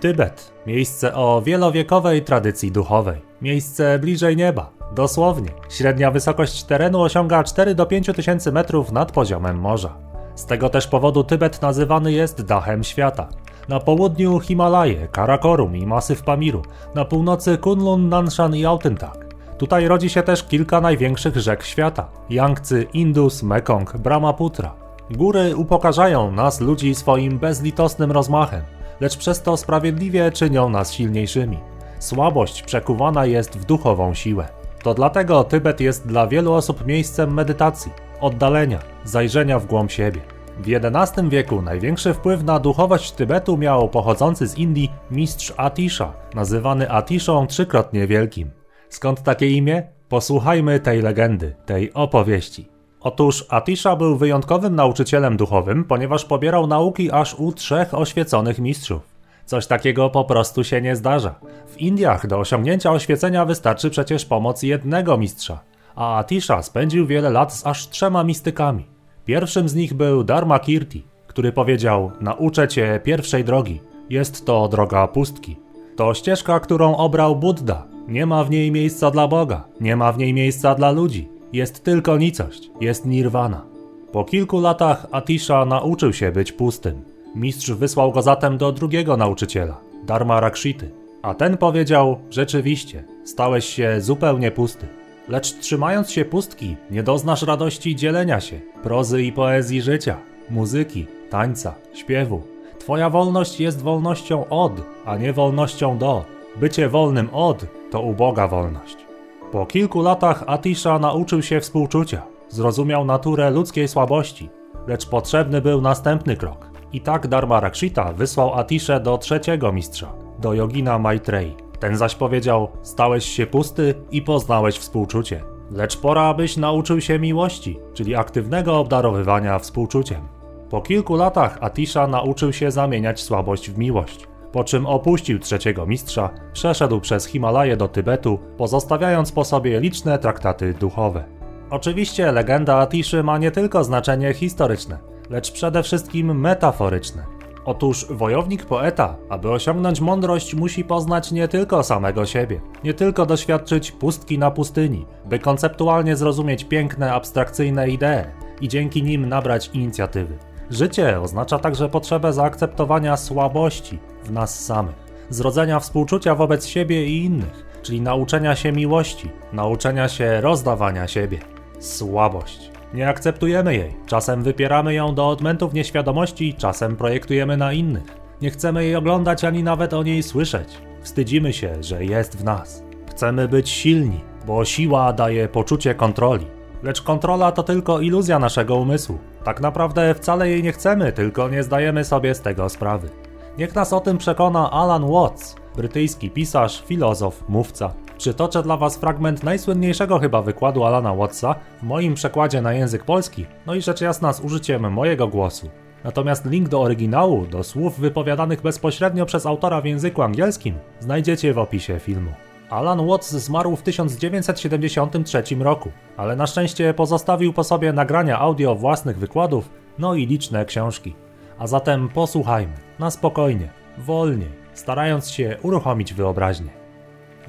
[0.00, 0.52] Tybet.
[0.66, 3.20] Miejsce o wielowiekowej tradycji duchowej.
[3.42, 4.70] Miejsce bliżej nieba.
[4.94, 5.48] Dosłownie.
[5.68, 9.96] Średnia wysokość terenu osiąga 4 do 5 tysięcy metrów nad poziomem morza.
[10.34, 13.28] Z tego też powodu Tybet nazywany jest dachem świata.
[13.68, 16.62] Na południu Himalaje, Karakorum i masyw Pamiru,
[16.94, 19.34] na północy Kunlun, Nanshan i Autentak.
[19.58, 24.74] Tutaj rodzi się też kilka największych rzek świata: Yangtze, Indus, Mekong, Brahmaputra.
[25.10, 28.62] Góry upokarzają nas ludzi swoim bezlitosnym rozmachem,
[29.00, 31.58] lecz przez to sprawiedliwie czynią nas silniejszymi.
[31.98, 34.48] Słabość przekuwana jest w duchową siłę.
[34.82, 40.20] To dlatego Tybet jest dla wielu osób miejscem medytacji, oddalenia, zajrzenia w głąb siebie.
[40.58, 46.90] W XI wieku największy wpływ na duchowość Tybetu miał pochodzący z Indii mistrz Atisha, nazywany
[46.90, 48.50] Atiszą trzykrotnie wielkim.
[48.88, 49.82] Skąd takie imię?
[50.08, 52.68] Posłuchajmy tej legendy, tej opowieści.
[53.00, 59.02] Otóż Atisha był wyjątkowym nauczycielem duchowym, ponieważ pobierał nauki aż u trzech oświeconych mistrzów.
[59.44, 61.34] Coś takiego po prostu się nie zdarza.
[61.66, 65.60] W Indiach do osiągnięcia oświecenia wystarczy przecież pomoc jednego mistrza,
[65.94, 68.86] a Atisha spędził wiele lat z aż trzema mistykami.
[69.24, 73.80] Pierwszym z nich był Dharma Kirti, który powiedział: Nauczę cię pierwszej drogi.
[74.10, 75.56] Jest to droga pustki.
[75.96, 77.86] To ścieżka, którą obrał Buddha.
[78.08, 81.28] Nie ma w niej miejsca dla Boga, nie ma w niej miejsca dla ludzi.
[81.52, 83.64] Jest tylko nicość, jest nirwana.
[84.12, 87.02] Po kilku latach Atisha nauczył się być pustym.
[87.34, 90.90] Mistrz wysłał go zatem do drugiego nauczyciela, Dharma Rakshity.
[91.22, 94.86] A ten powiedział: Rzeczywiście, stałeś się zupełnie pusty.
[95.28, 100.16] Lecz trzymając się pustki, nie doznasz radości dzielenia się, prozy i poezji życia,
[100.50, 102.42] muzyki, tańca, śpiewu.
[102.78, 104.72] Twoja wolność jest wolnością od,
[105.04, 106.24] a nie wolnością do.
[106.56, 109.09] Bycie wolnym od to uboga wolność.
[109.52, 114.50] Po kilku latach Atisha nauczył się współczucia, zrozumiał naturę ludzkiej słabości,
[114.86, 116.70] lecz potrzebny był następny krok.
[116.92, 121.56] I tak Dharma Rakshita wysłał Atiszę do trzeciego mistrza, do Yogina Maitreyi.
[121.80, 125.44] Ten zaś powiedział: Stałeś się pusty i poznałeś współczucie.
[125.70, 130.28] Lecz pora, abyś nauczył się miłości, czyli aktywnego obdarowywania współczuciem.
[130.70, 136.30] Po kilku latach Atisha nauczył się zamieniać słabość w miłość, po czym opuścił trzeciego mistrza,
[136.52, 141.24] przeszedł przez Himalaje do Tybetu, pozostawiając po sobie liczne traktaty duchowe.
[141.70, 144.98] Oczywiście legenda Atiszy ma nie tylko znaczenie historyczne,
[145.30, 147.40] lecz przede wszystkim metaforyczne.
[147.64, 153.92] Otóż wojownik poeta, aby osiągnąć mądrość, musi poznać nie tylko samego siebie, nie tylko doświadczyć
[153.92, 158.24] pustki na pustyni, by konceptualnie zrozumieć piękne, abstrakcyjne idee
[158.60, 160.38] i dzięki nim nabrać inicjatywy.
[160.70, 164.94] Życie oznacza także potrzebę zaakceptowania słabości w nas samych,
[165.30, 171.38] zrodzenia współczucia wobec siebie i innych, czyli nauczenia się miłości, nauczenia się rozdawania siebie.
[171.80, 172.70] Słabość.
[172.94, 178.20] Nie akceptujemy jej, czasem wypieramy ją do odmętów nieświadomości, czasem projektujemy na innych.
[178.42, 180.78] Nie chcemy jej oglądać ani nawet o niej słyszeć.
[181.02, 182.82] Wstydzimy się, że jest w nas.
[183.10, 186.46] Chcemy być silni, bo siła daje poczucie kontroli.
[186.82, 189.18] Lecz kontrola to tylko iluzja naszego umysłu.
[189.44, 193.08] Tak naprawdę wcale jej nie chcemy, tylko nie zdajemy sobie z tego sprawy.
[193.58, 197.94] Niech nas o tym przekona Alan Watts, brytyjski pisarz, filozof, mówca.
[198.18, 203.46] Przytoczę dla Was fragment najsłynniejszego chyba wykładu Alana Wattsa w moim przekładzie na język polski,
[203.66, 205.68] no i rzecz jasna z użyciem mojego głosu.
[206.04, 211.58] Natomiast link do oryginału, do słów wypowiadanych bezpośrednio przez autora w języku angielskim, znajdziecie w
[211.58, 212.30] opisie filmu.
[212.70, 219.18] Alan Watts zmarł w 1973 roku, ale na szczęście pozostawił po sobie nagrania audio własnych
[219.18, 221.14] wykładów, no i liczne książki.
[221.58, 223.68] A zatem posłuchajmy, na spokojnie,
[223.98, 226.70] wolniej, starając się uruchomić wyobraźnię.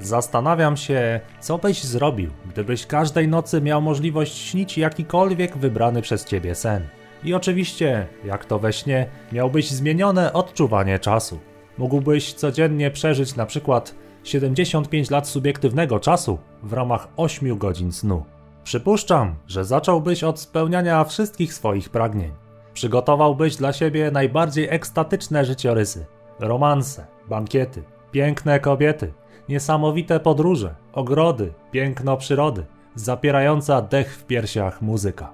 [0.00, 6.54] Zastanawiam się, co byś zrobił, gdybyś każdej nocy miał możliwość śnić jakikolwiek wybrany przez ciebie
[6.54, 6.88] sen.
[7.24, 11.38] I oczywiście, jak to we śnie, miałbyś zmienione odczuwanie czasu.
[11.78, 13.94] Mógłbyś codziennie przeżyć na przykład
[14.24, 18.24] 75 lat subiektywnego czasu w ramach 8 godzin snu.
[18.64, 22.41] Przypuszczam, że zacząłbyś od spełniania wszystkich swoich pragnień.
[22.74, 26.06] Przygotowałbyś dla siebie najbardziej ekstatyczne życiorysy,
[26.38, 29.12] romanse, bankiety, piękne kobiety,
[29.48, 32.64] niesamowite podróże, ogrody, piękno przyrody,
[32.94, 35.30] zapierająca dech w piersiach muzyka.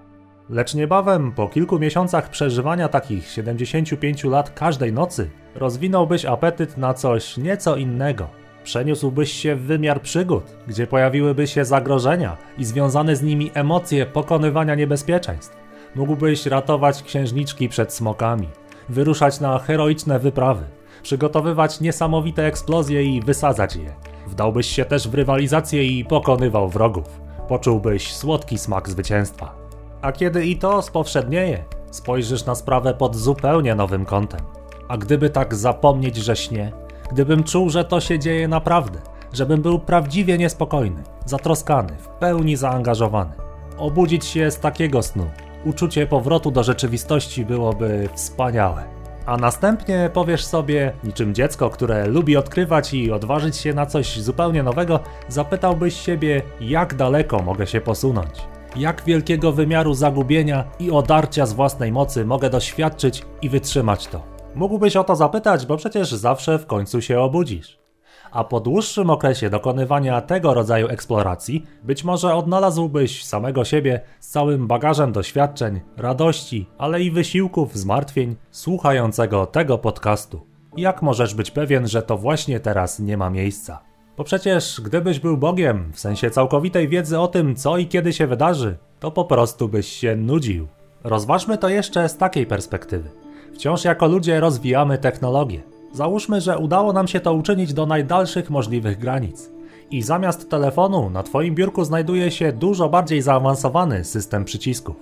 [0.50, 7.36] Lecz niebawem, po kilku miesiącach przeżywania takich 75 lat każdej nocy, rozwinąłbyś apetyt na coś
[7.36, 8.28] nieco innego.
[8.64, 14.74] Przeniósłbyś się w wymiar przygód, gdzie pojawiłyby się zagrożenia i związane z nimi emocje pokonywania
[14.74, 15.67] niebezpieczeństw.
[15.98, 18.48] Mógłbyś ratować księżniczki przed smokami,
[18.88, 20.64] wyruszać na heroiczne wyprawy,
[21.02, 23.94] przygotowywać niesamowite eksplozje i wysadzać je.
[24.26, 27.20] Wdałbyś się też w rywalizację i pokonywał wrogów.
[27.48, 29.54] Poczułbyś słodki smak zwycięstwa.
[30.02, 34.40] A kiedy i to spowszednieje, spojrzysz na sprawę pod zupełnie nowym kątem.
[34.88, 36.72] A gdyby tak zapomnieć, że śnie,
[37.12, 38.98] Gdybym czuł, że to się dzieje naprawdę,
[39.32, 43.32] żebym był prawdziwie niespokojny, zatroskany, w pełni zaangażowany.
[43.78, 45.26] Obudzić się z takiego snu,
[45.68, 48.84] uczucie powrotu do rzeczywistości byłoby wspaniałe.
[49.26, 54.62] A następnie powiesz sobie, niczym dziecko, które lubi odkrywać i odważyć się na coś zupełnie
[54.62, 58.30] nowego, zapytałbyś siebie, jak daleko mogę się posunąć.
[58.76, 64.22] Jak wielkiego wymiaru zagubienia i odarcia z własnej mocy mogę doświadczyć i wytrzymać to?
[64.54, 67.87] Mógłbyś o to zapytać, bo przecież zawsze w końcu się obudzisz
[68.30, 74.66] a po dłuższym okresie dokonywania tego rodzaju eksploracji, być może odnalazłbyś samego siebie z całym
[74.66, 80.40] bagażem doświadczeń, radości, ale i wysiłków, zmartwień, słuchającego tego podcastu.
[80.76, 83.80] Jak możesz być pewien, że to właśnie teraz nie ma miejsca?
[84.16, 88.26] Bo przecież gdybyś był Bogiem, w sensie całkowitej wiedzy o tym, co i kiedy się
[88.26, 90.66] wydarzy, to po prostu byś się nudził.
[91.04, 93.10] Rozważmy to jeszcze z takiej perspektywy.
[93.54, 95.77] Wciąż jako ludzie rozwijamy technologię.
[95.92, 99.50] Załóżmy, że udało nam się to uczynić do najdalszych możliwych granic.
[99.90, 104.96] I zamiast telefonu na Twoim biurku znajduje się dużo bardziej zaawansowany system przycisków.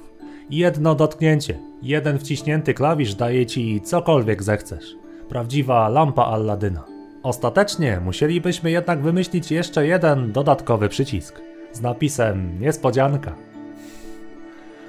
[0.50, 4.96] Jedno dotknięcie, jeden wciśnięty klawisz daje Ci cokolwiek zechcesz.
[5.28, 6.84] Prawdziwa lampa Alladyna.
[7.22, 11.40] Ostatecznie musielibyśmy jednak wymyślić jeszcze jeden dodatkowy przycisk
[11.72, 13.34] z napisem niespodzianka.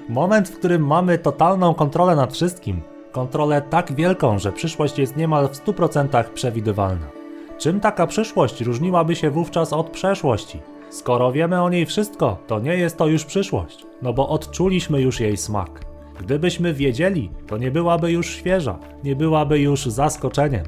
[0.08, 2.82] Moment, w którym mamy totalną kontrolę nad wszystkim,
[3.18, 7.06] Kontrolę tak wielką, że przyszłość jest niemal w 100% przewidywalna.
[7.58, 10.60] Czym taka przyszłość różniłaby się wówczas od przeszłości?
[10.90, 15.20] Skoro wiemy o niej wszystko, to nie jest to już przyszłość, no bo odczuliśmy już
[15.20, 15.80] jej smak.
[16.20, 20.64] Gdybyśmy wiedzieli, to nie byłaby już świeża, nie byłaby już zaskoczeniem.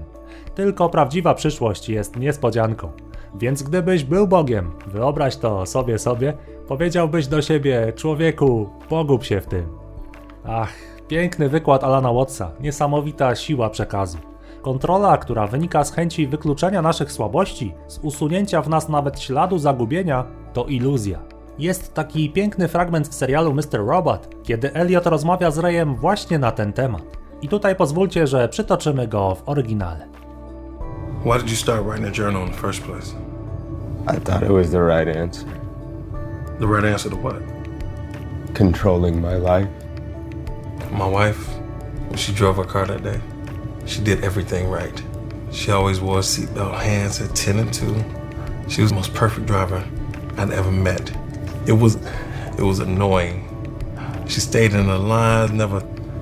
[0.54, 2.92] Tylko prawdziwa przyszłość jest niespodzianką.
[3.34, 6.32] Więc gdybyś był Bogiem, wyobraź to sobie sobie,
[6.68, 9.66] powiedziałbyś do siebie, człowieku, pogub się w tym.
[10.44, 14.18] Ach, Piękny wykład Alana Wattsa, niesamowita siła przekazu.
[14.62, 20.24] Kontrola, która wynika z chęci wykluczenia naszych słabości, z usunięcia w nas nawet śladu zagubienia,
[20.52, 21.18] to iluzja.
[21.58, 23.86] Jest taki piękny fragment w serialu Mr.
[23.86, 27.02] Robot, kiedy Elliot rozmawia z Rayem właśnie na ten temat.
[27.42, 30.08] I tutaj pozwólcie, że przytoczymy go w oryginale.
[31.24, 33.14] Why did you start writing a journal in the first place?
[34.16, 35.48] I thought it was the right answer.
[36.60, 37.42] The right answer to what?
[38.54, 39.89] Controlling my life.
[40.92, 41.48] My wife,
[42.16, 43.20] she drove her car that day,
[43.86, 45.02] she did everything right.
[45.52, 48.04] She always wore a seatbelt, hands at 10 and 2.
[48.68, 49.84] She was the most perfect driver
[50.36, 51.10] I'd ever met.
[51.66, 51.96] It was
[52.56, 53.46] it was annoying.
[54.28, 55.80] She stayed in the lines, never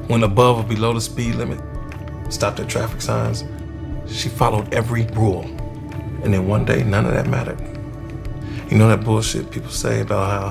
[0.09, 1.61] went above or below the speed limit,
[2.32, 3.44] stopped at traffic signs.
[4.06, 5.43] She followed every rule.
[6.23, 7.61] And then one day, none of that mattered.
[8.70, 10.50] You know that bullshit people say about how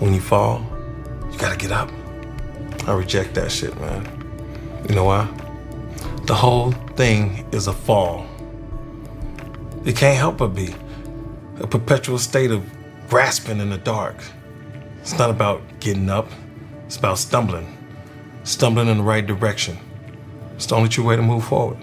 [0.00, 0.64] when you fall,
[1.30, 1.90] you gotta get up?
[2.88, 4.08] I reject that shit, man.
[4.88, 5.28] You know why?
[6.24, 8.26] The whole thing is a fall.
[9.84, 10.74] It can't help but be
[11.60, 12.64] a perpetual state of
[13.10, 14.16] grasping in the dark.
[15.02, 16.30] It's not about getting up,
[16.86, 17.76] it's about stumbling.
[18.44, 19.76] Stumbling in the right direction.
[20.54, 21.76] It's the only true way to move forward.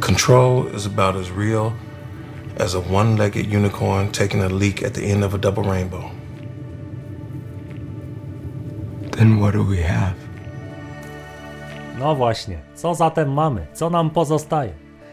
[0.00, 1.76] Control is about as real
[2.56, 6.10] as a one legged unicorn taking a leak at the end of a double rainbow.
[9.16, 10.14] Then what do we have?
[11.98, 13.66] No właśnie, co zatem mamy?
[13.72, 14.72] Co nam pozostaje?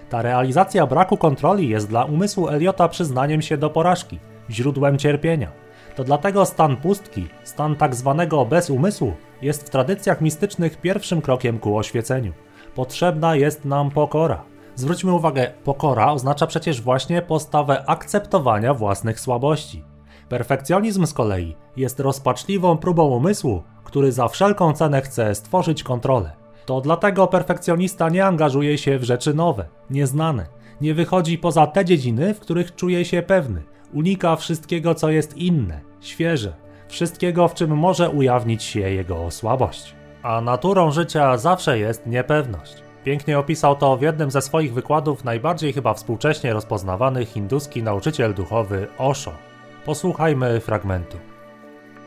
[0.09, 5.51] Ta realizacja braku kontroli jest dla umysłu Eliota przyznaniem się do porażki, źródłem cierpienia.
[5.95, 11.59] To dlatego stan pustki, stan tak zwanego bez umysłu, jest w tradycjach mistycznych pierwszym krokiem
[11.59, 12.33] ku oświeceniu.
[12.75, 14.43] Potrzebna jest nam pokora.
[14.75, 19.90] Zwróćmy uwagę, pokora oznacza przecież właśnie postawę akceptowania własnych słabości.
[20.31, 26.31] Perfekcjonizm z kolei jest rozpaczliwą próbą umysłu, który za wszelką cenę chce stworzyć kontrolę.
[26.65, 30.45] To dlatego perfekcjonista nie angażuje się w rzeczy nowe, nieznane,
[30.81, 35.81] nie wychodzi poza te dziedziny, w których czuje się pewny, unika wszystkiego, co jest inne,
[36.01, 36.53] świeże,
[36.87, 39.95] wszystkiego, w czym może ujawnić się jego słabość.
[40.23, 42.75] A naturą życia zawsze jest niepewność.
[43.03, 48.87] Pięknie opisał to w jednym ze swoich wykładów najbardziej chyba współcześnie rozpoznawany hinduski nauczyciel duchowy
[48.97, 49.50] Osho.
[49.85, 51.17] Posłuchajmy fragmentu.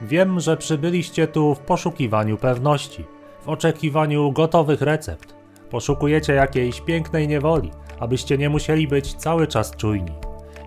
[0.02, 3.04] Wiem, że przybyliście tu w poszukiwaniu pewności,
[3.42, 5.34] w oczekiwaniu gotowych recept.
[5.70, 10.12] Poszukujecie jakiejś pięknej niewoli, abyście nie musieli być cały czas czujni.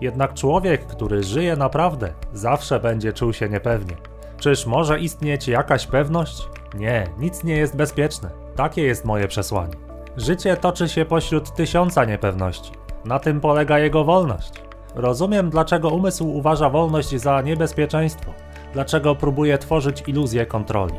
[0.02, 3.96] Jednak człowiek, który żyje naprawdę, zawsze będzie czuł się niepewnie.
[4.40, 6.48] Czyż może istnieć jakaś pewność?
[6.76, 8.30] Nie, nic nie jest bezpieczne.
[8.56, 9.74] Takie jest moje przesłanie.
[10.18, 12.72] Życie toczy się pośród tysiąca niepewności.
[13.06, 14.67] Na tym polega jego wolność.
[14.98, 18.34] Rozumiem, dlaczego umysł uważa wolność za niebezpieczeństwo
[18.74, 20.94] dlaczego próbuje tworzyć iluzję kontroli.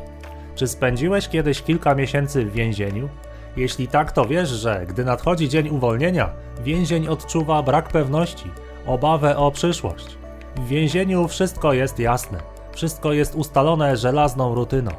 [0.54, 3.08] Czy spędziłeś kiedyś kilka miesięcy w więzieniu?
[3.56, 6.30] Jeśli tak, to wiesz, że gdy nadchodzi dzień uwolnienia,
[6.64, 8.50] więzień odczuwa brak pewności,
[8.86, 10.18] obawę o przyszłość.
[10.56, 12.38] W więzieniu wszystko jest jasne,
[12.72, 14.90] wszystko jest ustalone żelazną rutyną.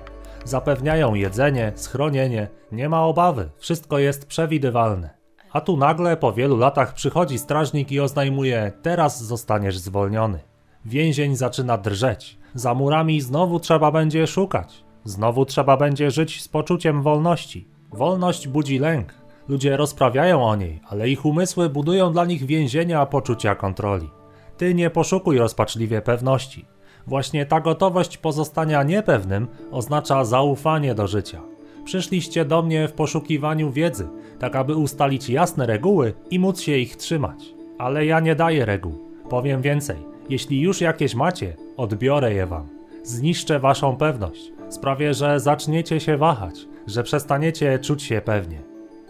[0.46, 5.19] Zapewniają jedzenie, schronienie, nie ma obawy, wszystko jest przewidywalne.
[5.52, 10.40] A tu nagle po wielu latach przychodzi strażnik i oznajmuje: Teraz zostaniesz zwolniony.
[10.86, 12.38] Więzień zaczyna drżeć.
[12.54, 14.84] Za murami znowu trzeba będzie szukać.
[15.04, 17.68] Znowu trzeba będzie żyć z poczuciem wolności.
[17.92, 19.14] Wolność budzi lęk.
[19.48, 24.10] Ludzie rozprawiają o niej, ale ich umysły budują dla nich więzienia poczucia kontroli.
[24.58, 26.66] Ty nie poszukuj rozpaczliwie pewności.
[27.08, 31.42] Właśnie ta gotowość pozostania niepewnym oznacza zaufanie do życia.
[31.90, 34.08] Przyszliście do mnie w poszukiwaniu wiedzy,
[34.40, 37.54] tak aby ustalić jasne reguły i móc się ich trzymać.
[37.78, 38.94] Ale ja nie daję reguł.
[39.30, 39.98] Powiem więcej.
[40.30, 42.68] Jeśli już jakieś macie, odbiorę je wam.
[43.04, 44.52] Zniszczę waszą pewność.
[44.70, 46.56] Sprawię, że zaczniecie się wahać,
[46.88, 48.62] że przestaniecie czuć się pewnie.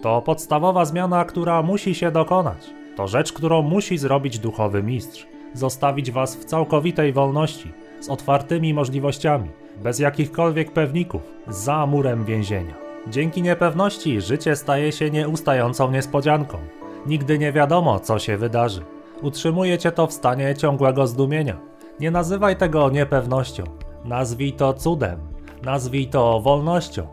[0.02, 2.70] To podstawowa zmiana, która musi się dokonać.
[2.96, 5.28] To rzecz, którą musi zrobić duchowy mistrz.
[5.54, 9.50] Zostawić was w całkowitej wolności, z otwartymi możliwościami,
[9.84, 12.74] bez jakichkolwiek pewników, za murem więzienia.
[13.08, 16.58] Dzięki niepewności życie staje się nieustającą niespodzianką.
[17.06, 18.82] Nigdy nie wiadomo, co się wydarzy.
[19.22, 21.58] Utrzymuje cię to w stanie ciągłego zdumienia.
[22.00, 23.64] Nie nazywaj tego niepewnością.
[24.06, 25.20] Nazwij to cudem.
[25.64, 27.08] Nazwij to wolnością.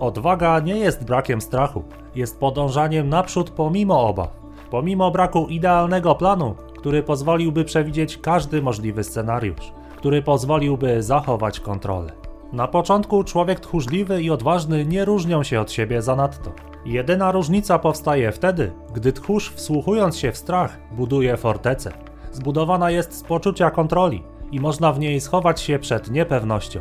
[0.00, 1.82] Odwaga nie jest brakiem strachu,
[2.14, 9.72] jest podążaniem naprzód pomimo obaw, pomimo braku idealnego planu, który pozwoliłby przewidzieć każdy możliwy scenariusz,
[10.02, 12.12] który pozwoliłby zachować kontrolę.
[12.52, 16.52] Na początku człowiek tchórzliwy i odważny nie różnią się od siebie zanadto.
[16.84, 21.92] Jedyna różnica powstaje wtedy, gdy tchórz wsłuchując się w strach buduje fortecę.
[22.32, 26.80] Zbudowana jest z poczucia kontroli i można w niej schować się przed niepewnością.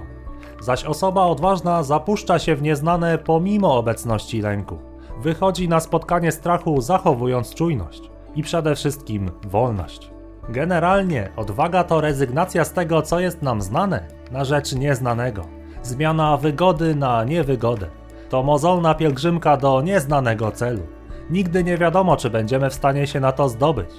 [0.62, 4.78] Zaś osoba odważna zapuszcza się w nieznane pomimo obecności lęku.
[5.20, 8.02] Wychodzi na spotkanie strachu zachowując czujność
[8.36, 10.11] i przede wszystkim wolność.
[10.50, 15.46] Generalnie odwaga to rezygnacja z tego, co jest nam znane, na rzecz nieznanego.
[15.84, 17.88] Zmiana wygody na niewygodę.
[18.30, 20.82] To mozolna pielgrzymka do nieznanego celu.
[21.30, 23.90] Nigdy nie wiadomo, czy będziemy w stanie się na to zdobyć.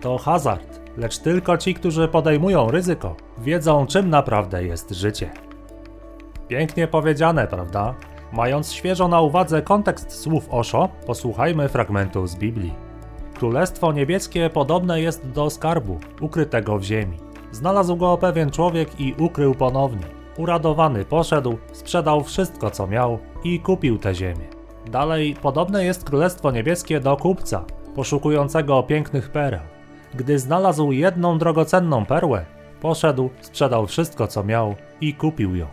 [0.00, 5.30] To hazard, lecz tylko ci, którzy podejmują ryzyko, wiedzą, czym naprawdę jest życie.
[6.48, 7.94] Pięknie powiedziane, prawda?
[8.32, 12.89] Mając świeżo na uwadze kontekst słów Osho, posłuchajmy fragmentu z Biblii.
[13.40, 17.16] Królestwo niebieskie podobne jest do skarbu, ukrytego w ziemi.
[17.52, 20.06] Znalazł go pewien człowiek i ukrył ponownie.
[20.36, 24.48] Uradowany poszedł, sprzedał wszystko co miał i kupił tę ziemię.
[24.90, 29.62] Dalej, podobne jest Królestwo Niebieskie do kupca, poszukującego pięknych pereł.
[30.14, 32.44] Gdy znalazł jedną drogocenną perłę,
[32.80, 35.66] poszedł, sprzedał wszystko co miał i kupił ją.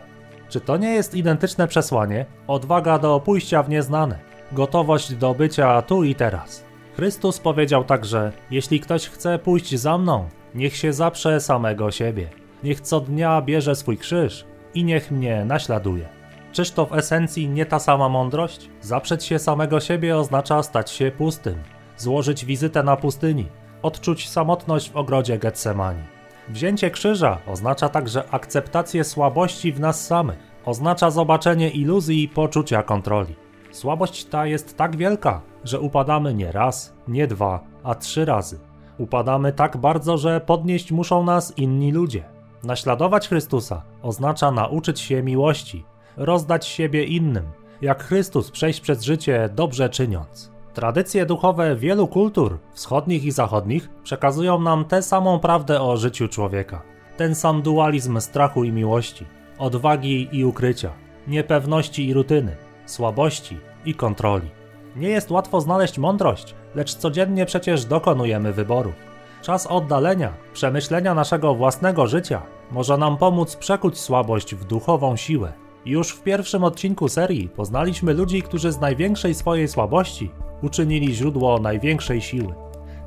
[0.50, 2.26] Czy to nie jest identyczne przesłanie?
[2.48, 4.20] Odwaga do pójścia w nieznane,
[4.52, 6.67] gotowość do bycia tu i teraz.
[6.98, 12.30] Chrystus powiedział także: Jeśli ktoś chce pójść za mną, niech się zaprze samego siebie.
[12.64, 16.10] Niech co dnia bierze swój krzyż i niech mnie naśladuje.
[16.52, 18.70] Czyż to w esencji nie ta sama mądrość?
[18.82, 21.56] Zaprzeć się samego siebie oznacza stać się pustym,
[21.98, 23.46] złożyć wizytę na pustyni,
[23.82, 26.04] odczuć samotność w ogrodzie Getsemani.
[26.50, 33.47] Wzięcie krzyża oznacza także akceptację słabości w nas samych, oznacza zobaczenie iluzji i poczucia kontroli.
[33.78, 38.60] Słabość ta jest tak wielka, że upadamy nie raz, nie dwa, a trzy razy.
[38.98, 42.24] Upadamy tak bardzo, że podnieść muszą nas inni ludzie.
[42.64, 47.46] Naśladować Chrystusa oznacza nauczyć się miłości, rozdać siebie innym,
[47.82, 50.52] jak Chrystus przejść przez życie dobrze czyniąc.
[50.74, 56.82] Tradycje duchowe wielu kultur, wschodnich i zachodnich, przekazują nam tę samą prawdę o życiu człowieka.
[57.18, 59.26] Ten sam dualizm strachu i miłości,
[59.58, 60.92] odwagi i ukrycia,
[61.28, 62.56] niepewności i rutyny,
[62.86, 63.58] słabości
[63.88, 64.50] i kontroli.
[64.96, 68.94] Nie jest łatwo znaleźć mądrość, lecz codziennie przecież dokonujemy wyborów.
[69.42, 72.42] Czas oddalenia, przemyślenia naszego własnego życia
[72.72, 75.54] może nam pomóc przekuć słabość w duchową siłę.
[75.86, 82.22] Już w pierwszym odcinku serii poznaliśmy ludzi, którzy z największej swojej słabości uczynili źródło największej
[82.22, 82.54] siły.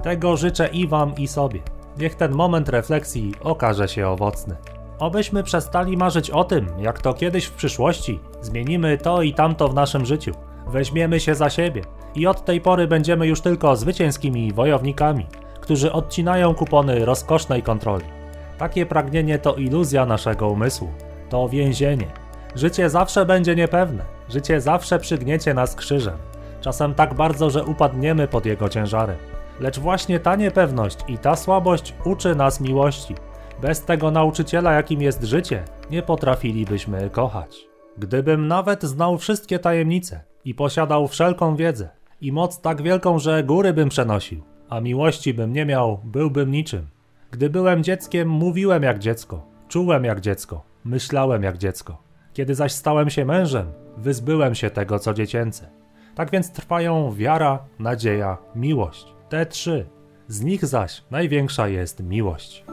[0.02, 1.60] Tego życzę i Wam, i sobie.
[1.98, 4.56] Niech ten moment refleksji okaże się owocny.
[4.98, 9.74] Obyśmy przestali marzyć o tym, jak to kiedyś w przyszłości zmienimy to i tamto w
[9.74, 10.32] naszym życiu.
[10.70, 11.82] Weźmiemy się za siebie
[12.14, 15.26] i od tej pory będziemy już tylko zwycięskimi wojownikami,
[15.60, 18.04] którzy odcinają kupony rozkosznej kontroli.
[18.58, 20.88] Takie pragnienie to iluzja naszego umysłu,
[21.28, 22.06] to więzienie.
[22.54, 26.18] Życie zawsze będzie niepewne, życie zawsze przygniecie nas krzyżem,
[26.60, 29.16] czasem tak bardzo, że upadniemy pod jego ciężarem.
[29.60, 33.14] Lecz właśnie ta niepewność i ta słabość uczy nas miłości.
[33.62, 37.68] Bez tego nauczyciela, jakim jest życie, nie potrafilibyśmy kochać.
[37.98, 41.88] Gdybym nawet znał wszystkie tajemnice, I posiadał wszelką wiedzę
[42.20, 46.86] i moc tak wielką, że góry bym przenosił, a miłości bym nie miał, byłbym niczym.
[47.30, 52.02] Gdy byłem dzieckiem, mówiłem jak dziecko, czułem jak dziecko, myślałem jak dziecko.
[52.32, 55.70] Kiedy zaś stałem się mężem, wyzbyłem się tego, co dziecięce.
[56.14, 59.14] Tak więc trwają wiara, nadzieja, miłość.
[59.28, 59.86] Te trzy.
[60.28, 62.64] Z nich zaś największa jest miłość.